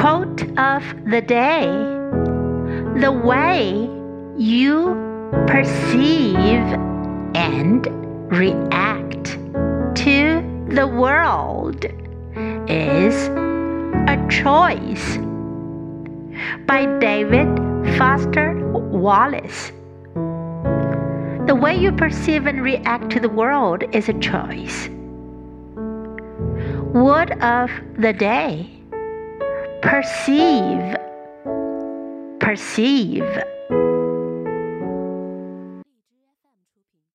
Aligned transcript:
Quote 0.00 0.40
of 0.58 0.82
the 1.10 1.20
day 1.20 1.66
The 3.02 3.12
way 3.12 3.86
you 4.38 4.94
perceive 5.46 6.64
and 7.34 7.86
react 8.32 9.36
to 9.96 10.66
the 10.70 10.86
world 10.86 11.84
is 12.66 13.28
a 14.08 14.16
choice. 14.30 15.18
By 16.64 16.86
David 16.98 17.48
Foster 17.98 18.54
Wallace. 18.72 19.70
The 21.46 21.58
way 21.60 21.76
you 21.76 21.92
perceive 21.92 22.46
and 22.46 22.62
react 22.62 23.10
to 23.10 23.20
the 23.20 23.28
world 23.28 23.84
is 23.92 24.08
a 24.08 24.14
choice. 24.14 24.88
Word 26.94 27.32
of 27.42 27.70
the 27.98 28.14
day 28.14 28.79
perceive, 29.80 30.96
perceive. 32.38 33.24